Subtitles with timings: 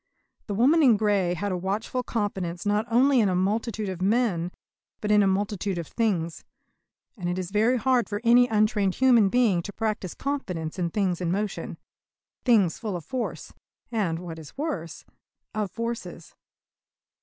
[0.47, 4.49] The woman in grey had a watchful confidence not only in a multitude of men
[4.99, 6.43] but in a multitude of things.
[7.15, 11.21] And it is very hard for any untrained human being to practise confidence in things
[11.21, 11.77] in motion
[12.43, 13.53] things full of force,
[13.91, 15.05] and, what is worse,
[15.53, 16.33] of forces.